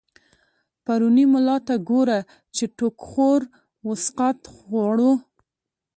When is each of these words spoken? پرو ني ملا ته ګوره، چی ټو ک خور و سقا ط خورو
پرو 0.85 1.09
ني 1.15 1.23
ملا 1.33 1.57
ته 1.67 1.75
ګوره، 1.89 2.19
چی 2.55 2.63
ټو 2.77 2.87
ک 2.99 2.99
خور 3.07 3.41
و 3.85 3.87
سقا 4.05 4.29
ط 4.39 4.41
خورو 4.55 5.11